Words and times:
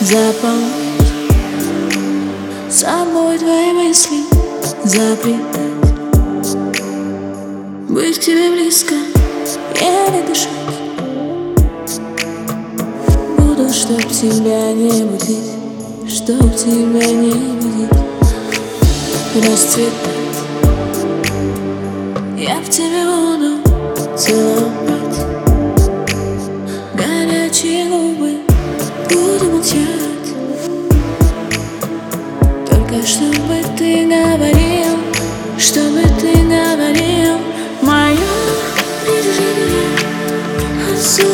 Заполнить 0.00 1.12
собой 2.70 3.36
твои 3.36 3.72
мысли 3.72 4.18
Запретать 4.84 5.36
Быть 7.88 8.18
к 8.18 8.20
тебе 8.20 8.50
близко 8.52 8.94
Еле 9.80 10.22
дышать. 10.22 10.48
Буду, 13.38 13.72
чтоб 13.72 14.00
тебя 14.08 14.72
не 14.72 15.02
будить 15.02 15.50
Чтоб 16.08 16.54
тебя 16.54 17.04
не 17.04 17.32
будить. 17.32 17.90
Расцветать 19.34 20.38
Я 22.36 22.60
в 22.60 22.68
тебе 22.70 23.04
буду 23.04 24.16
целовать. 24.16 25.26
Горячие 26.94 27.86
губы 27.86 28.27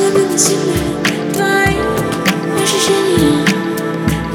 Особенно 0.04 0.34
ощущения 2.62 3.46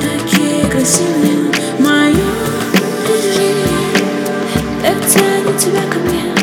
Такие 0.02 0.66
красивые. 0.66 1.52
Мое 1.78 2.16
притяжение 3.05 3.68
Так 4.82 5.08
тянет 5.08 5.58
тебя 5.59 5.81
ко 5.81 6.00
мне 6.00 6.34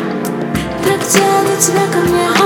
Так 0.84 1.00
тянет 1.08 1.58
тебя 1.58 1.86
ко 1.92 1.98
мне 2.08 2.45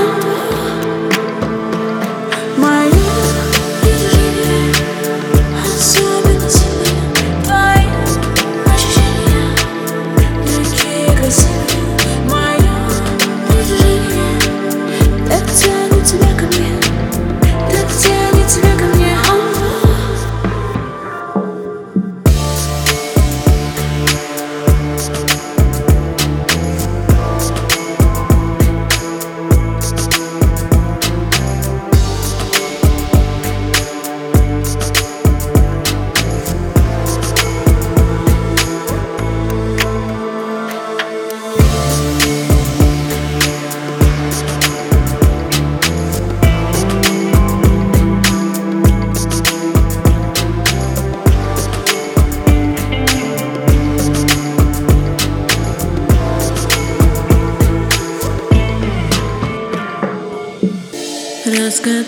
разгадать 61.45 62.05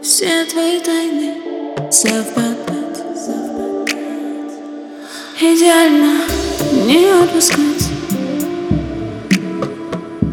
Все 0.00 0.44
твои 0.44 0.78
тайны 0.80 1.34
совпадать. 1.90 3.02
Идеально 5.40 6.20
не 6.86 7.06
отпускать. 7.06 7.88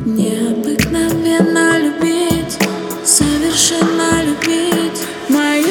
Необыкновенно 0.06 1.80
любить, 1.80 2.58
совершенно 3.04 4.24
любить. 4.24 5.02
Мое 5.30 5.66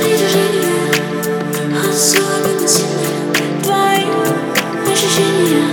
притяжение, 0.00 0.90
особенность 1.88 2.84
Твое 3.62 4.06
ощущение, 4.92 5.68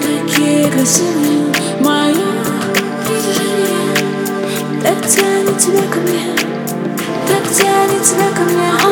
такие 0.00 0.68
красивые. 0.70 1.21
тебя 8.02 8.30
ко 8.34 8.42
мне 8.42 8.91